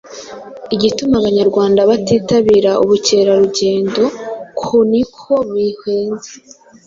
Igituma 0.75 1.15
Abanyarwanda 1.21 1.79
batitabira 1.89 2.71
ubukerarugendo 2.83 4.03
ku 4.59 4.73
ni 4.89 5.01
uko 5.05 5.31
buhenze, 5.49 6.31